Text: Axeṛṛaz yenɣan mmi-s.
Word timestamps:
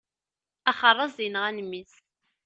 Axeṛṛaz 0.71 1.15
yenɣan 1.23 1.57
mmi-s. 1.65 1.93